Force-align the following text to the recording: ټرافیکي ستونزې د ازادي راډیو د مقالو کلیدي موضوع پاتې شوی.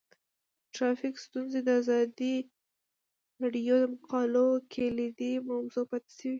ټرافیکي 0.75 1.19
ستونزې 1.27 1.59
د 1.63 1.69
ازادي 1.81 2.35
راډیو 3.41 3.75
د 3.81 3.85
مقالو 3.93 4.47
کلیدي 4.73 5.33
موضوع 5.49 5.85
پاتې 5.89 6.11
شوی. 6.17 6.29